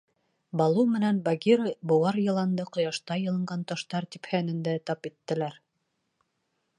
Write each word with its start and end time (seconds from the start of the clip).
Балу 0.59 0.85
менән 0.93 1.19
Багира 1.27 1.73
быуар 1.91 2.17
йыланды 2.21 2.65
ҡояшта 2.77 3.19
йылынған 3.25 3.65
таштар 3.73 4.11
типһәнендә 4.17 4.77
тап 4.91 5.11
иттеләр. 5.11 5.61